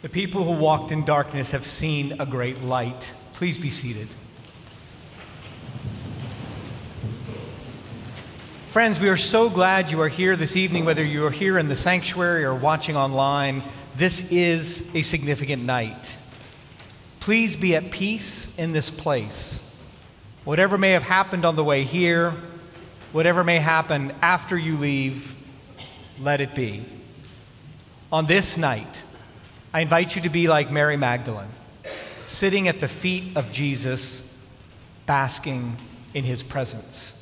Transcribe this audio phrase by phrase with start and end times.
[0.00, 3.12] The people who walked in darkness have seen a great light.
[3.32, 4.06] Please be seated.
[8.68, 11.66] Friends, we are so glad you are here this evening, whether you are here in
[11.66, 13.64] the sanctuary or watching online.
[13.96, 16.14] This is a significant night.
[17.18, 19.82] Please be at peace in this place.
[20.44, 22.34] Whatever may have happened on the way here,
[23.10, 25.34] whatever may happen after you leave,
[26.20, 26.84] let it be.
[28.12, 29.02] On this night,
[29.72, 31.50] I invite you to be like Mary Magdalene,
[32.24, 34.42] sitting at the feet of Jesus,
[35.04, 35.76] basking
[36.14, 37.14] in his presence.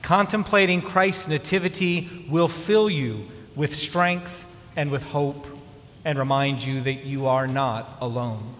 [0.00, 4.46] Contemplating Christ's nativity will fill you with strength
[4.76, 5.46] and with hope
[6.06, 8.54] and remind you that you are not alone.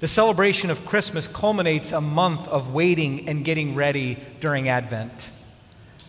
[0.00, 5.30] The celebration of Christmas culminates a month of waiting and getting ready during Advent.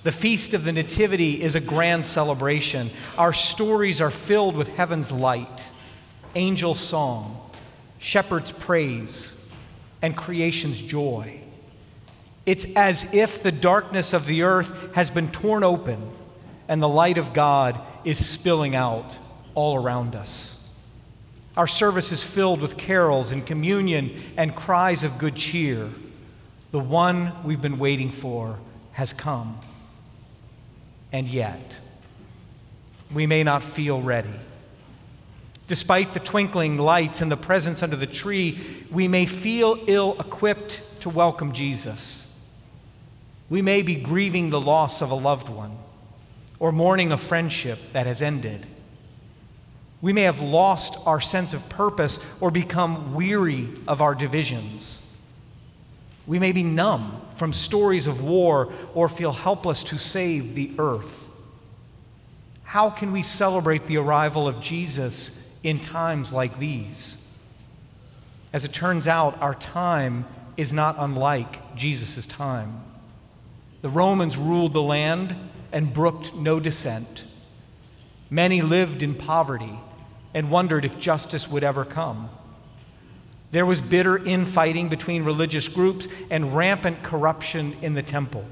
[0.02, 2.90] The Feast of the Nativity is a grand celebration.
[3.18, 5.68] Our stories are filled with heaven's light,
[6.36, 7.38] angel song,
[7.98, 9.52] shepherd's praise,
[10.02, 11.42] and creation's joy.
[12.46, 16.00] It's as if the darkness of the earth has been torn open
[16.70, 19.18] and the light of God is spilling out
[19.54, 20.78] all around us.
[21.58, 25.90] Our service is filled with carols and communion and cries of good cheer.
[26.72, 28.60] The one we've been waiting for
[28.94, 29.60] has come.
[31.12, 31.80] And yet,
[33.14, 34.30] we may not feel ready.
[35.68, 38.60] Despite the twinkling lights and the presents under the tree,
[38.92, 42.26] we may feel ill equipped to welcome Jesus.
[43.50, 45.78] We may be grieving the loss of a loved one
[46.60, 48.66] or mourning a friendship that has ended.
[50.02, 55.09] We may have lost our sense of purpose or become weary of our divisions.
[56.30, 61.36] We may be numb from stories of war or feel helpless to save the earth.
[62.66, 67.36] How can we celebrate the arrival of Jesus in times like these?
[68.54, 72.84] As it turns out, our time is not unlike Jesus' time.
[73.82, 75.36] The Romans ruled the land
[75.74, 77.24] and brooked no dissent.
[78.30, 79.80] Many lived in poverty
[80.36, 82.30] and wondered if justice would ever come.
[83.52, 88.46] There was bitter infighting between religious groups and rampant corruption in the temple.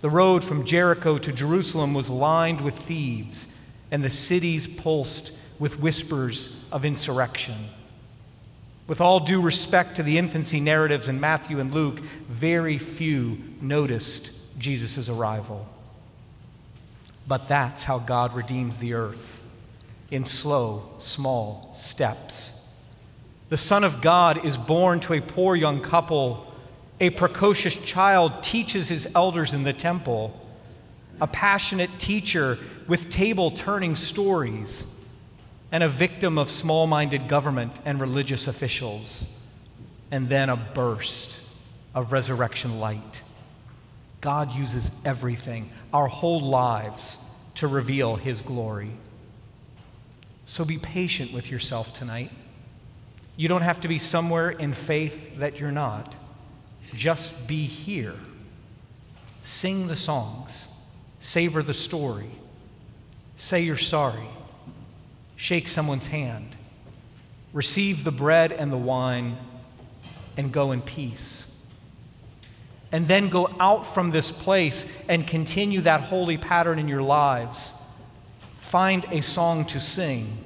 [0.00, 5.80] The road from Jericho to Jerusalem was lined with thieves, and the cities pulsed with
[5.80, 7.54] whispers of insurrection.
[8.86, 14.58] With all due respect to the infancy narratives in Matthew and Luke, very few noticed
[14.58, 15.66] Jesus' arrival.
[17.26, 19.40] But that's how God redeems the earth
[20.10, 22.53] in slow, small steps
[23.48, 26.52] the Son of God is born to a poor young couple.
[27.00, 30.40] A precocious child teaches his elders in the temple.
[31.20, 35.04] A passionate teacher with table turning stories.
[35.70, 39.40] And a victim of small minded government and religious officials.
[40.10, 41.48] And then a burst
[41.94, 43.22] of resurrection light.
[44.20, 48.92] God uses everything, our whole lives, to reveal his glory.
[50.46, 52.30] So be patient with yourself tonight.
[53.36, 56.16] You don't have to be somewhere in faith that you're not.
[56.94, 58.14] Just be here.
[59.42, 60.68] Sing the songs,
[61.18, 62.30] savor the story,
[63.36, 64.28] say you're sorry,
[65.36, 66.56] shake someone's hand,
[67.52, 69.36] receive the bread and the wine,
[70.36, 71.50] and go in peace.
[72.92, 77.92] And then go out from this place and continue that holy pattern in your lives.
[78.60, 80.43] Find a song to sing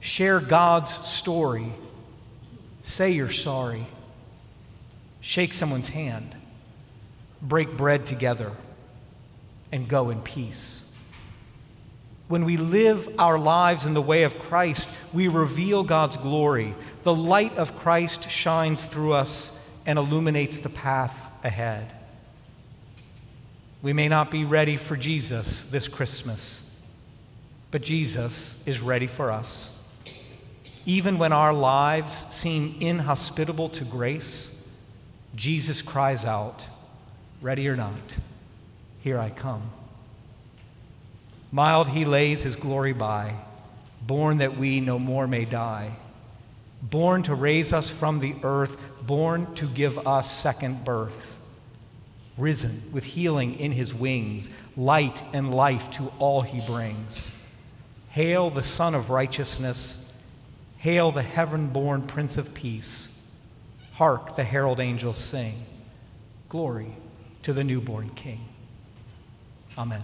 [0.00, 1.72] Share God's story.
[2.82, 3.86] Say you're sorry.
[5.20, 6.34] Shake someone's hand.
[7.42, 8.52] Break bread together
[9.70, 10.96] and go in peace.
[12.28, 16.74] When we live our lives in the way of Christ, we reveal God's glory.
[17.02, 21.92] The light of Christ shines through us and illuminates the path ahead.
[23.82, 26.80] We may not be ready for Jesus this Christmas,
[27.70, 29.79] but Jesus is ready for us.
[30.90, 34.68] Even when our lives seem inhospitable to grace,
[35.36, 36.66] Jesus cries out,
[37.40, 38.16] Ready or not,
[39.00, 39.70] here I come.
[41.52, 43.34] Mild he lays his glory by,
[44.04, 45.92] born that we no more may die,
[46.82, 48.76] born to raise us from the earth,
[49.06, 51.38] born to give us second birth,
[52.36, 57.48] risen with healing in his wings, light and life to all he brings.
[58.08, 60.09] Hail the Sun of Righteousness
[60.80, 63.34] Hail the heaven born Prince of Peace.
[63.92, 65.52] Hark the herald angels sing.
[66.48, 66.96] Glory
[67.42, 68.40] to the newborn King.
[69.76, 70.02] Amen.